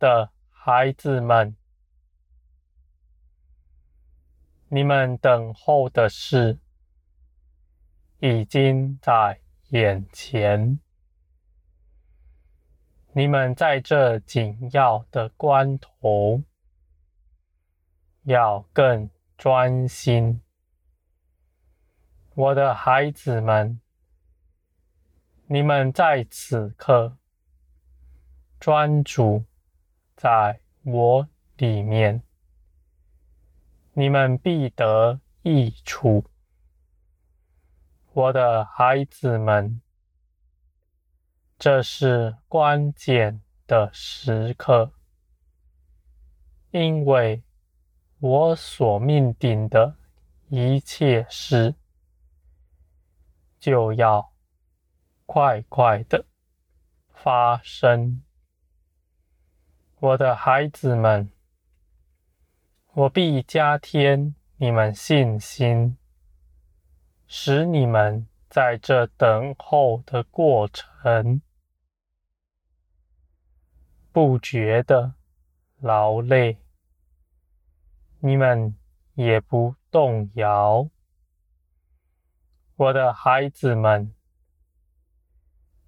[0.00, 1.54] 的孩子们，
[4.68, 6.58] 你们等候的事
[8.18, 9.38] 已经在
[9.68, 10.80] 眼前。
[13.12, 16.42] 你们在这紧要的关头，
[18.22, 20.40] 要更专心。
[22.34, 23.78] 我的孩子们，
[25.46, 27.18] 你们在此刻
[28.58, 29.44] 专注。
[30.20, 32.22] 在我里面，
[33.94, 36.26] 你们必得益处，
[38.12, 39.80] 我的孩子们。
[41.58, 44.92] 这是关键的时刻，
[46.70, 47.42] 因为
[48.18, 49.96] 我所命定的
[50.50, 51.74] 一切事，
[53.58, 54.30] 就要
[55.24, 56.26] 快快的
[57.08, 58.20] 发生。
[60.02, 61.30] 我的孩子们，
[62.94, 65.98] 我必加添你们信心，
[67.26, 71.42] 使你们在这等候的过程
[74.10, 75.16] 不觉得
[75.80, 76.56] 劳累，
[78.20, 78.74] 你们
[79.12, 80.88] 也不动摇。
[82.74, 84.14] 我的孩子们，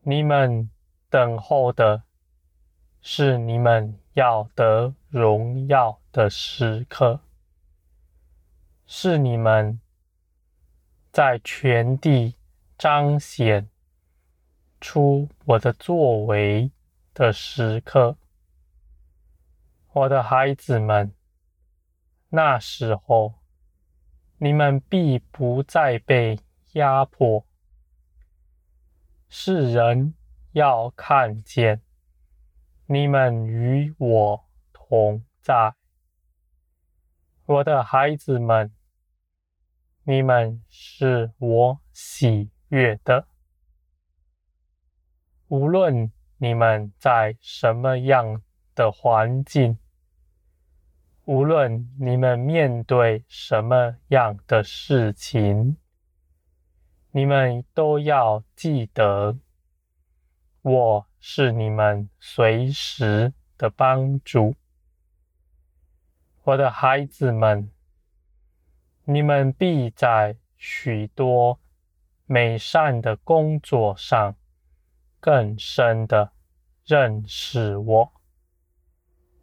[0.00, 0.68] 你们
[1.08, 2.02] 等候的
[3.02, 7.20] 是你们要得荣耀的时刻，
[8.86, 9.80] 是你们
[11.10, 12.36] 在全地
[12.76, 13.68] 彰显
[14.80, 16.70] 出我的作为
[17.14, 18.16] 的时刻，
[19.92, 21.12] 我的孩子们，
[22.28, 23.34] 那时候
[24.36, 26.38] 你们必不再被
[26.72, 27.44] 压迫，
[29.28, 30.14] 世人
[30.52, 31.80] 要看见。
[32.92, 35.76] 你们与我同在，
[37.44, 38.74] 我的孩子们，
[40.02, 43.28] 你们是我喜悦的。
[45.46, 48.42] 无论你们在什么样
[48.74, 49.78] 的环境，
[51.26, 55.76] 无论你们面对什么样的事情，
[57.12, 59.38] 你们都要记得，
[60.62, 61.09] 我。
[61.22, 64.56] 是你们随时的帮助，
[66.44, 67.70] 我的孩子们，
[69.04, 71.60] 你们必在许多
[72.24, 74.34] 美善的工作上
[75.20, 76.32] 更深的
[76.86, 78.12] 认识我。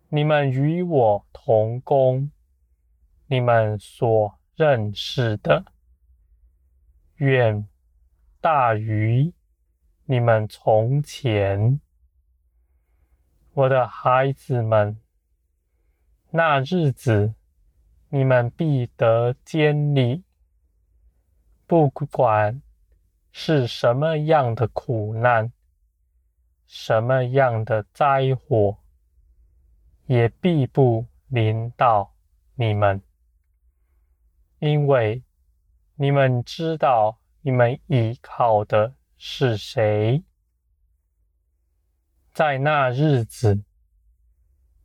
[0.09, 2.31] 你们与我同工，
[3.27, 5.63] 你们所认识的
[7.17, 7.67] 远
[8.41, 9.31] 大于。
[10.09, 11.81] 你们从前，
[13.51, 14.97] 我的孩子们，
[16.29, 17.33] 那日子，
[18.07, 20.23] 你们必得坚立。
[21.65, 22.61] 不管
[23.33, 25.51] 是什么样的苦难，
[26.65, 28.77] 什么样的灾祸，
[30.05, 32.13] 也必不临到
[32.55, 33.01] 你们，
[34.59, 35.21] 因为
[35.95, 38.93] 你们知道，你们依靠的。
[39.19, 40.23] 是谁
[42.31, 43.63] 在那日子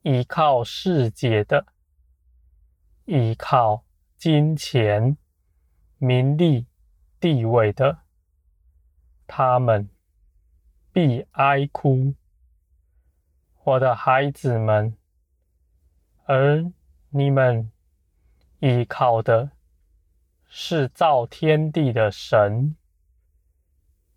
[0.00, 1.66] 依靠世界的、
[3.04, 3.84] 依靠
[4.16, 5.18] 金钱、
[5.98, 6.66] 名利、
[7.20, 7.98] 地位的，
[9.26, 9.90] 他们
[10.92, 12.14] 必哀哭，
[13.64, 14.96] 我的孩子们，
[16.24, 16.72] 而
[17.10, 17.70] 你们
[18.60, 19.52] 依靠的
[20.48, 22.74] 是造天地的神。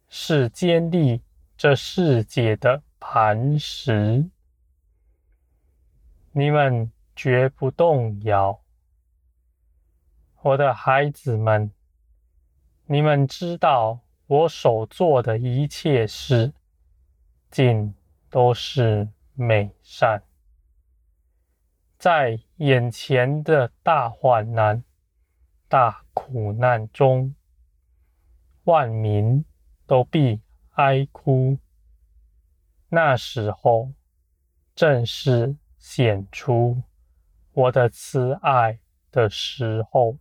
[0.07, 1.22] 是坚立
[1.57, 4.30] 这世界的磐石，
[6.31, 8.62] 你们绝不动摇。
[10.42, 11.72] 我的孩子们，
[12.86, 16.54] 你们知道我所做的一切事，
[17.50, 17.96] 尽
[18.30, 20.22] 都是美善。
[21.98, 24.84] 在眼前的大患难、
[25.68, 27.34] 大苦难中，
[28.66, 29.44] 万民。
[29.88, 30.42] 都必
[30.72, 31.58] 哀哭，
[32.90, 33.92] 那时候
[34.74, 36.82] 正是显出
[37.54, 38.80] 我的慈爱
[39.12, 40.18] 的时候。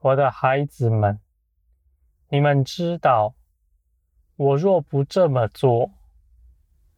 [0.00, 1.18] 我的孩子们，
[2.28, 3.34] 你们知道，
[4.36, 5.90] 我若不这么做，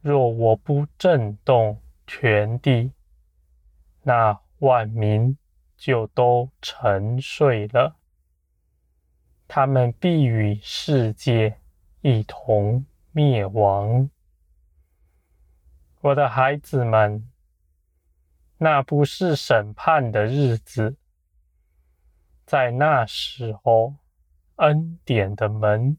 [0.01, 2.91] 若我不震动全地，
[4.03, 5.37] 那万民
[5.75, 7.95] 就都沉睡了。
[9.53, 11.59] 他们必与世界
[11.99, 14.09] 一同灭亡。
[15.99, 17.29] 我的孩子们，
[18.59, 20.95] 那不是审判的日子，
[22.45, 23.95] 在那时候，
[24.55, 25.97] 恩典的门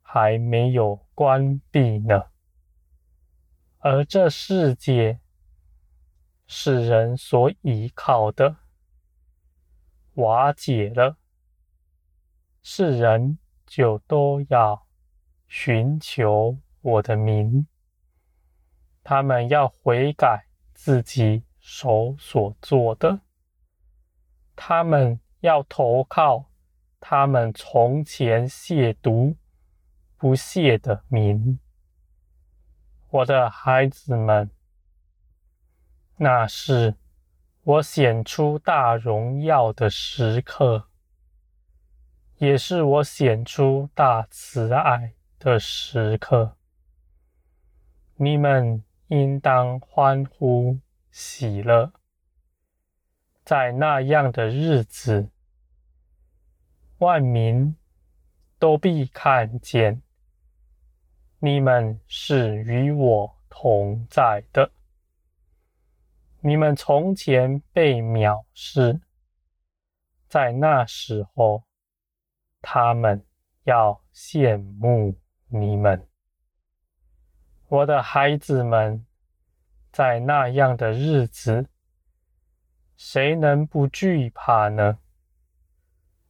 [0.00, 2.26] 还没有关闭呢，
[3.78, 5.18] 而这世界
[6.46, 8.54] 是人所依靠的，
[10.14, 11.16] 瓦解了，
[12.68, 14.88] 世人就都要
[15.46, 17.64] 寻求我的名。
[19.04, 23.20] 他们要悔改自己手所做的，
[24.56, 26.50] 他们要投靠
[26.98, 29.36] 他们从前亵渎
[30.16, 31.60] 不谢的名。
[33.10, 34.50] 我的孩子们，
[36.16, 36.96] 那是
[37.62, 40.88] 我显出大荣耀的时刻，
[42.38, 46.56] 也是我显出大慈爱的时刻。
[48.16, 48.82] 你们。
[49.08, 50.80] 应当欢呼
[51.12, 51.92] 喜乐，
[53.44, 55.30] 在那样的日子，
[56.98, 57.76] 万民
[58.58, 60.02] 都必看见
[61.38, 64.72] 你们是与我同在的。
[66.40, 69.00] 你们从前被藐视，
[70.26, 71.62] 在那时候，
[72.68, 73.24] 他们
[73.62, 75.16] 要羡慕
[75.46, 76.04] 你们。
[77.68, 79.06] 我的孩子们，
[79.92, 81.68] 在那样的日子，
[82.96, 84.98] 谁能不惧怕呢？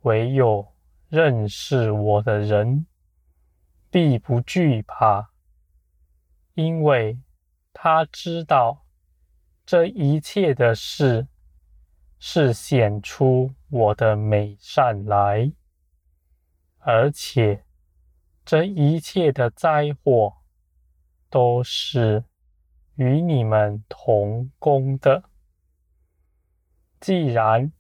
[0.03, 0.75] 唯有
[1.09, 2.87] 认识我的人，
[3.91, 5.31] 必不惧怕，
[6.53, 7.19] 因为
[7.73, 8.85] 他知道
[9.65, 11.29] 这一切的事
[12.19, 15.51] 是显出我的美善来，
[16.87, 17.65] 而且
[18.45, 20.37] 这一切的灾祸。
[21.29, 22.25] 都是
[22.95, 25.25] 与你们同工的。
[27.01, 27.73] 既然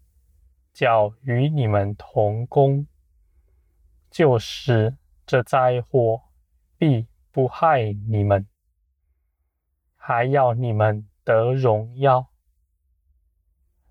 [0.72, 2.86] 叫与你们同工，
[4.10, 6.24] 就是这灾祸
[6.76, 8.46] 必不害你们，
[9.94, 12.28] 还要你们得荣耀。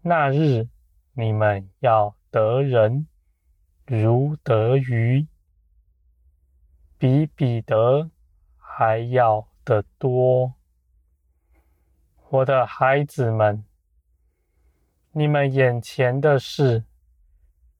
[0.01, 0.67] 那日
[1.13, 3.07] 你们要得人
[3.85, 5.27] 如得鱼，
[6.97, 8.11] 比彼得。
[8.77, 10.53] 还要得多，
[12.27, 13.63] 我的孩子们，
[15.13, 16.83] 你们眼前的事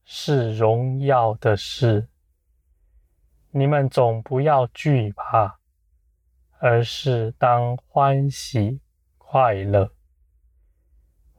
[0.06, 2.08] 是荣耀的事，
[3.52, 5.60] 你们总不要惧怕，
[6.60, 8.80] 而是当欢喜
[9.18, 9.92] 快乐。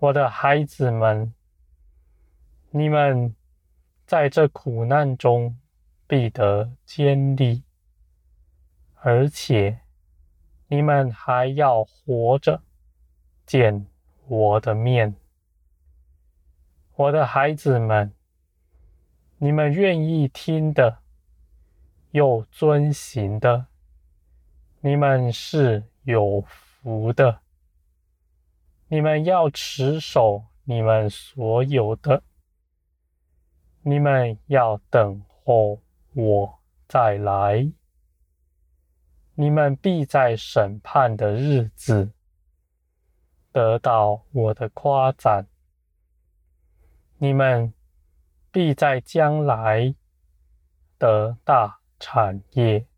[0.01, 1.33] 我的孩子们，
[2.69, 3.35] 你们
[4.07, 5.59] 在这苦难中
[6.07, 7.65] 必得坚立。
[8.95, 9.81] 而且，
[10.69, 12.63] 你们还要活着
[13.45, 13.87] 见
[14.27, 15.15] 我的面，
[16.95, 18.13] 我的孩子们，
[19.39, 20.99] 你们愿意听的，
[22.13, 23.67] 又遵行的，
[24.81, 27.41] 你们是有福的。
[28.89, 32.23] 你们要持守你们所有的，
[33.89, 35.81] 你们要等候
[36.13, 37.71] 我再来。
[39.37, 42.11] 你们必在审判的日子
[43.53, 45.47] 得到我的夸赞，
[47.19, 47.73] 你们
[48.51, 49.95] 必在将来
[50.99, 52.89] 得大产业。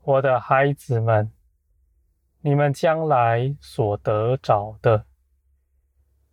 [0.00, 1.30] 我的孩子们，
[2.40, 5.04] 你们将来所得着的，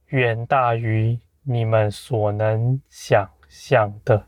[0.06, 4.28] 远大于你们所能想象的。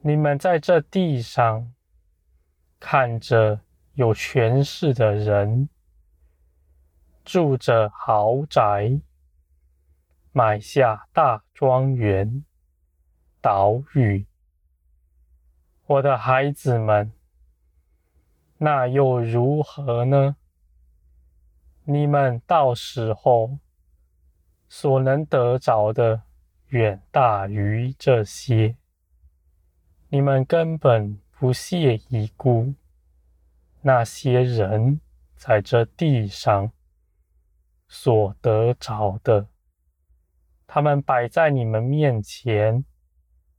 [0.00, 1.72] 你们在这地上。
[2.82, 3.60] 看着
[3.92, 5.68] 有权势的人
[7.22, 9.02] 住着豪宅，
[10.32, 12.42] 买下大庄园、
[13.42, 14.26] 岛屿，
[15.84, 17.12] 我的孩子们，
[18.56, 20.36] 那又如何呢？
[21.84, 23.58] 你们到时候
[24.70, 26.22] 所能得着的，
[26.68, 28.76] 远大于这些，
[30.08, 31.20] 你们根本。
[31.40, 32.74] 不屑一顾
[33.80, 35.00] 那些人
[35.36, 36.70] 在这地上
[37.88, 39.48] 所得着的，
[40.66, 42.84] 他们摆在你们面前，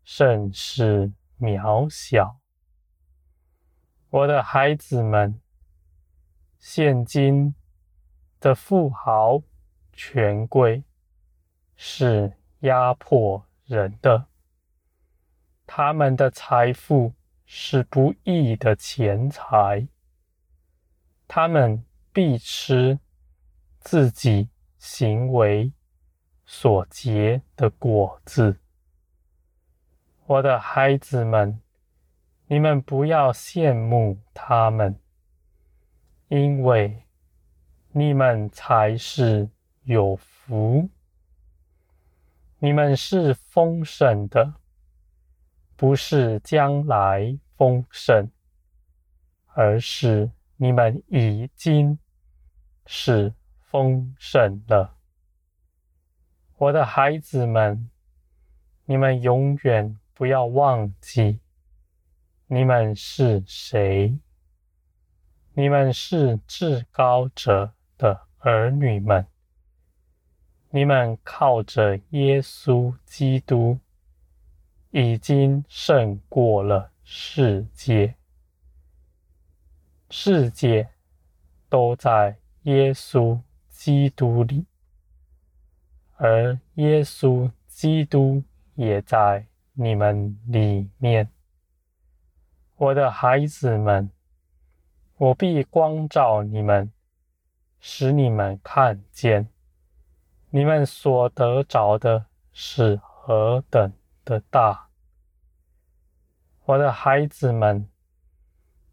[0.04, 2.40] 甚是渺小。
[4.12, 5.42] 我的孩子们，
[6.60, 7.56] 现今
[8.40, 9.42] 的富豪、
[9.92, 10.84] 权贵
[11.84, 14.28] 是压迫人的，
[15.66, 17.12] 他们的财富。
[17.54, 19.86] 是不义的钱财，
[21.28, 21.84] 他们
[22.14, 22.98] 必吃
[23.82, 24.48] 自己
[24.78, 25.74] 行为
[26.46, 28.58] 所结的果子。
[30.28, 31.60] 我的孩子们，
[32.48, 34.98] 你们不要羡慕他们，
[36.30, 37.04] 因为
[37.92, 39.50] 你们才是
[39.84, 40.88] 有福。
[42.64, 44.54] 你们是丰盛的，
[45.76, 48.30] 不是将来丰盛，
[49.48, 51.98] 而是你们已经
[52.86, 54.96] 是丰盛了。
[56.58, 57.90] 我的孩子们，
[58.86, 61.40] 你们永远不要忘记，
[62.46, 64.20] 你们是谁？
[65.54, 69.26] 你们是至高者的儿女们。
[70.74, 73.78] 你们靠着耶稣基督，
[74.92, 78.16] 已经胜过了世界。
[80.10, 80.88] 世界
[81.68, 83.38] 都在耶稣
[83.68, 84.66] 基督里，
[86.16, 88.42] 而耶稣基督
[88.76, 91.30] 也在你们里面。
[92.78, 94.10] 我的孩子们，
[95.18, 96.90] 我必光照你们，
[97.82, 99.50] 使你们看见。
[100.54, 103.94] 你们所得着的是何等
[104.26, 104.90] 的大！
[106.66, 107.90] 我的孩子们，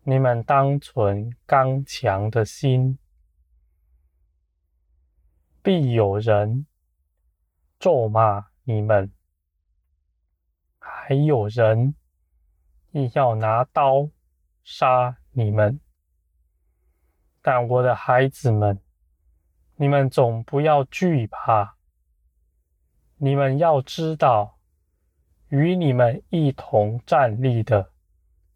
[0.05, 2.97] 你们当存刚强的心。
[5.61, 6.65] 必有人
[7.81, 9.13] 咒骂你们，
[10.79, 11.97] 还有人
[12.93, 14.09] 亦要拿刀
[14.63, 15.81] 杀你们。
[17.43, 18.81] 但我的孩子们，
[19.81, 21.77] 你们总不要惧怕。
[23.17, 24.59] 你们要知道，
[25.51, 27.93] 与你们一同站立的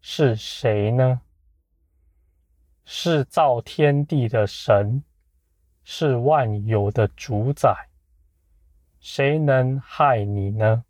[0.01, 1.21] 是谁呢？
[2.83, 5.01] 是造天地的神，
[5.85, 7.87] 是万有的主宰。
[8.99, 10.83] 谁能害你呢？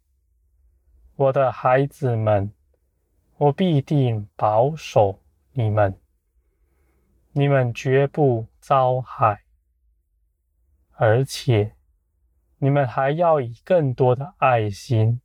[1.16, 2.52] 我的孩子们，
[3.38, 5.20] 我必定保守
[5.52, 5.96] 你们，
[7.34, 9.43] 你们绝不遭害。
[10.96, 11.76] 而且，
[12.60, 15.22] 你们还要以更多的爱心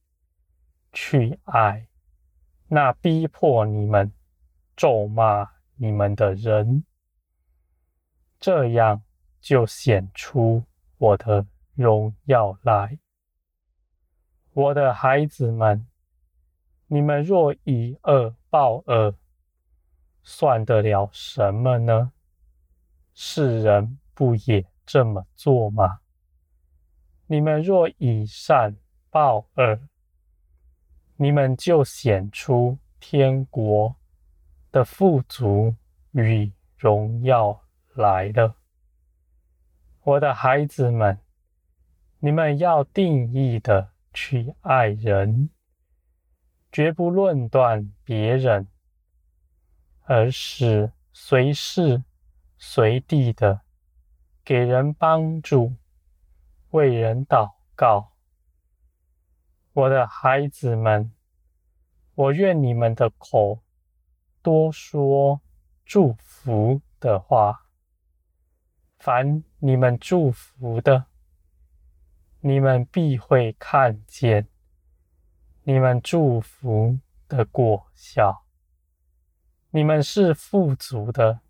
[0.93, 1.89] 去爱
[2.69, 4.13] 那逼迫你们、
[4.77, 6.85] 咒骂你们的人，
[8.41, 9.03] 这样
[9.41, 10.65] 就显出
[10.97, 12.99] 我的荣耀来。
[14.53, 15.87] 我的孩子们，
[16.87, 19.15] 你们若以恶报恶，
[20.23, 22.13] 算得了什么呢？
[23.15, 26.01] 世人不也这么做吗？
[27.27, 28.75] 你们若以善
[29.11, 29.79] 报恶，
[31.17, 33.95] 你们就显出天国
[34.73, 35.77] 的富足
[36.13, 37.61] 与荣耀
[37.97, 38.57] 来了。
[40.05, 41.19] 我的孩子们，
[42.21, 45.51] 你们要定义的去爱人，
[46.73, 48.67] 绝不论断别人，
[50.05, 52.03] 而是随时
[52.57, 53.68] 随地的。
[54.49, 55.75] 给人帮助，
[56.71, 58.13] 为人祷告。
[59.75, 61.13] 我的孩子们，
[62.15, 63.63] 我愿你们的口
[64.41, 65.43] 多说
[65.85, 67.67] 祝福的话。
[68.99, 71.05] 凡你们祝福的，
[72.41, 74.49] 你们必会看见
[75.65, 78.47] 你们祝福的果效。
[79.73, 81.41] 你们是富足的，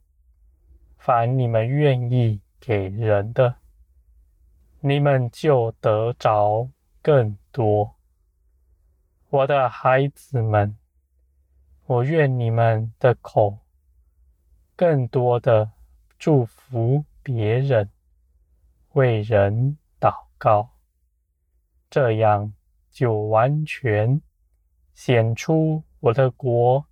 [0.96, 2.40] 凡你们愿意。
[2.60, 3.56] 给人的，
[4.80, 6.68] 你们就得着
[7.00, 7.94] 更多。
[9.30, 10.76] 我的孩子们，
[11.86, 13.58] 我愿你们的口
[14.74, 15.70] 更多的
[16.18, 17.90] 祝福别人，
[18.92, 20.70] 为人祷告，
[21.90, 22.54] 这样
[22.90, 24.20] 就完全
[24.94, 26.86] 显出我的国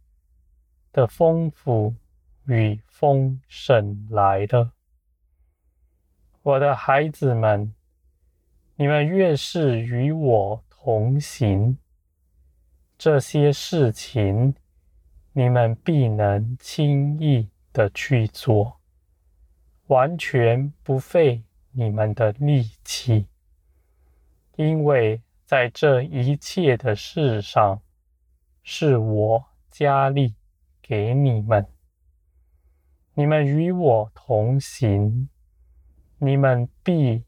[0.92, 1.94] 的丰富
[2.44, 4.75] 与丰盛来了。
[6.46, 7.74] 我的孩子们，
[8.76, 11.76] 你们越是与我同行，
[12.96, 14.54] 这些事情
[15.32, 18.78] 你们必能轻易的去做，
[19.88, 23.26] 完全不费你们的力气，
[24.54, 27.82] 因为在这一切的事上，
[28.62, 30.36] 是我加力
[30.80, 31.66] 给你们，
[33.14, 35.28] 你们与我同行。
[36.18, 37.24] 你们必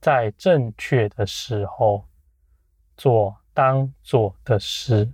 [0.00, 2.08] 在正确的时候
[2.96, 5.12] 做当做的事，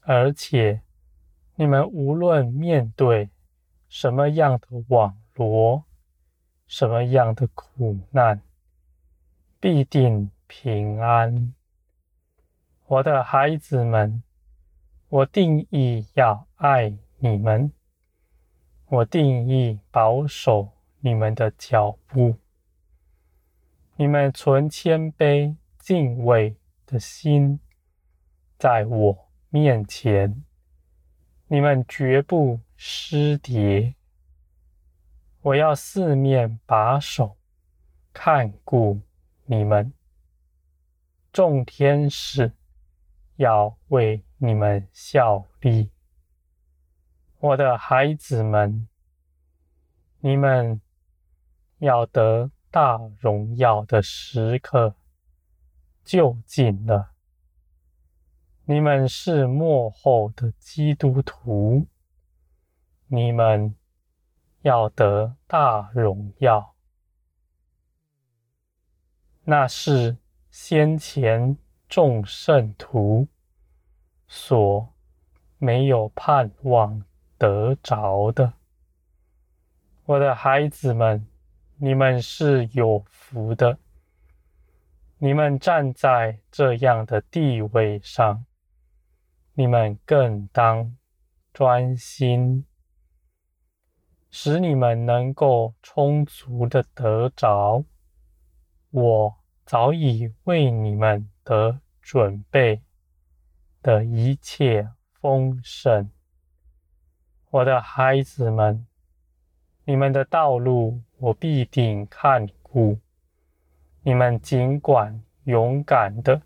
[0.00, 0.82] 而且
[1.54, 3.30] 你们无论面对
[3.88, 5.84] 什么样的网罗，
[6.66, 8.42] 什么样的苦难，
[9.58, 11.54] 必定平安。
[12.86, 14.22] 我的孩子们，
[15.08, 17.72] 我定义要爱你们，
[18.86, 22.36] 我定义保守你们的脚步。
[23.96, 27.58] 你们存谦卑敬畏的心，
[28.58, 30.44] 在我面前，
[31.48, 33.94] 你们绝不失跌。
[35.40, 37.36] 我要四面把守，
[38.12, 39.00] 看顾
[39.46, 39.92] 你们。
[41.32, 42.52] 众天使
[43.36, 45.90] 要为你们效力。
[47.38, 48.88] 我的孩子们，
[50.20, 50.80] 你们
[51.78, 54.94] 要得大荣耀的时刻
[56.04, 57.12] 就近了。
[58.64, 61.86] 你们是幕后的基督徒，
[63.06, 63.74] 你们
[64.62, 66.74] 要得大荣耀。
[69.44, 70.18] 那是
[70.50, 71.56] 先前
[71.88, 73.28] 众圣徒
[74.26, 74.92] 所
[75.56, 77.02] 没有盼望
[77.38, 78.52] 得着的。
[80.04, 81.26] 我的孩子们。
[81.80, 83.78] 你们是有福的，
[85.18, 88.44] 你们站在这样的地位上，
[89.54, 90.96] 你们更当
[91.52, 92.64] 专心，
[94.28, 97.84] 使你们能够充足的得着
[98.90, 102.82] 我早已为你们得准备
[103.82, 106.10] 的一切丰盛。
[107.50, 108.84] 我的孩子们，
[109.84, 112.98] 你们的道路，我必定看顾，
[114.02, 116.40] 你们尽管勇敢地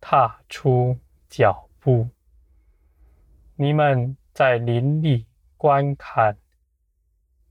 [0.00, 0.96] 踏出
[1.28, 2.08] 脚步。
[3.56, 6.36] 你们在林里观看，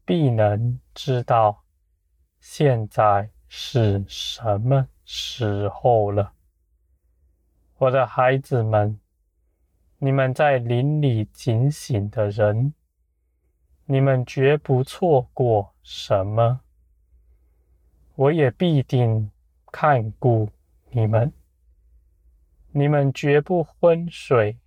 [0.06, 1.63] 必能知道
[2.39, 6.34] 现在是什么时候了。
[7.78, 8.97] 我的孩子们，
[9.97, 12.73] 你们在林里警醒的人，
[13.86, 16.62] 你们绝不错过什么，
[18.15, 19.30] 我也必定
[19.74, 20.50] 看顾
[20.91, 21.34] 你们。
[22.72, 24.58] 你们绝不昏睡，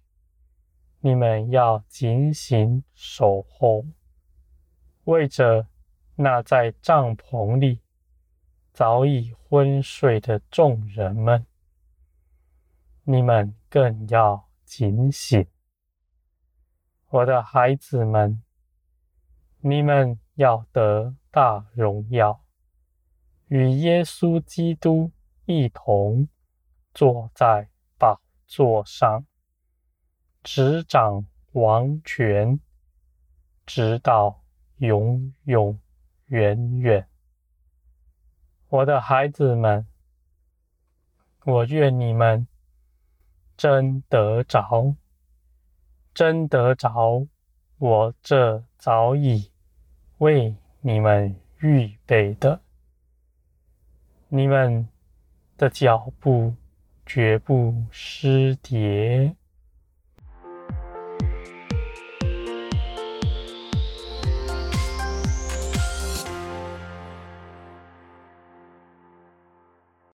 [1.00, 3.86] 你们要警醒守候，
[5.04, 5.66] 为着
[6.16, 7.80] 那在帐篷里
[8.74, 11.46] 早已昏睡的众人们，
[13.04, 15.46] 你们更要警醒，
[17.08, 18.42] 我的孩子们。
[19.60, 22.44] 你们要得大荣耀，
[23.48, 25.10] 与耶稣基督
[25.44, 26.28] 一同
[26.94, 29.26] 坐在宝座上，
[30.42, 32.60] 执掌王权，
[33.64, 34.44] 直到
[34.76, 35.80] 永永
[36.26, 37.08] 远远。
[38.68, 39.86] 我的孩子们，
[41.44, 42.46] 我愿你们
[43.56, 44.96] 真得着，
[46.12, 47.26] 真得着
[47.78, 49.50] 我这早已。
[50.18, 52.62] 为你们预备的，
[54.28, 54.88] 你们
[55.58, 56.54] 的脚步
[57.04, 59.36] 绝不失跌。